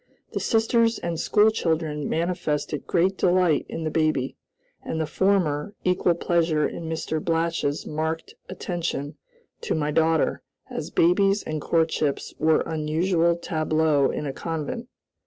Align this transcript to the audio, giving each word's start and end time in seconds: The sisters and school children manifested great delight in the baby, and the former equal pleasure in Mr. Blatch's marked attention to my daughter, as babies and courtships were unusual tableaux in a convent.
The 0.33 0.39
sisters 0.39 0.97
and 0.97 1.19
school 1.19 1.51
children 1.51 2.09
manifested 2.09 2.87
great 2.87 3.17
delight 3.19 3.67
in 3.69 3.83
the 3.83 3.91
baby, 3.91 4.35
and 4.81 4.99
the 4.99 5.05
former 5.05 5.75
equal 5.83 6.15
pleasure 6.15 6.67
in 6.67 6.89
Mr. 6.89 7.23
Blatch's 7.23 7.85
marked 7.85 8.33
attention 8.49 9.15
to 9.61 9.75
my 9.75 9.91
daughter, 9.91 10.41
as 10.71 10.89
babies 10.89 11.43
and 11.43 11.61
courtships 11.61 12.33
were 12.39 12.61
unusual 12.61 13.35
tableaux 13.35 14.09
in 14.09 14.25
a 14.25 14.33
convent. 14.33 14.89